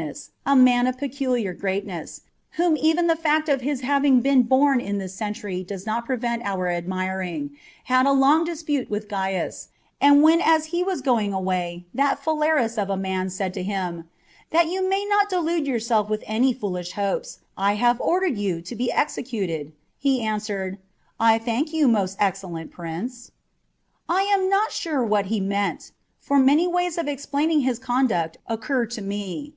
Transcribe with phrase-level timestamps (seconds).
[0.00, 4.80] Kanus, a man of peculiar greatness, whom even the fact of his having been born
[4.80, 7.50] in this century does not prevent our admiring,
[7.84, 9.68] had a long dispute with Gains,
[10.00, 14.08] and when as he was going away that Phalaris of a man said to him,"
[14.52, 18.74] That you may not delude yourself with any foolish hopes, I have ordered you to
[18.74, 20.78] be executed," he answered,"
[21.30, 23.32] I thank you, most excellent prince."
[24.08, 28.86] I am not sure what he meant: for many ways of explaining his conduct occur
[28.86, 29.52] to me.